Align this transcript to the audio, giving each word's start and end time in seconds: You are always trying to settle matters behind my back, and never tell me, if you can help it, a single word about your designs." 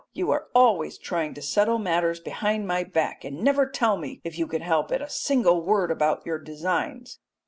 You 0.13 0.31
are 0.31 0.47
always 0.55 0.97
trying 0.97 1.35
to 1.35 1.43
settle 1.43 1.77
matters 1.77 2.19
behind 2.19 2.65
my 2.67 2.83
back, 2.83 3.23
and 3.23 3.43
never 3.43 3.67
tell 3.67 3.97
me, 3.97 4.19
if 4.23 4.39
you 4.39 4.47
can 4.47 4.63
help 4.63 4.91
it, 4.91 4.99
a 4.99 5.07
single 5.07 5.61
word 5.61 5.91
about 5.91 6.25
your 6.25 6.39
designs." 6.39 7.19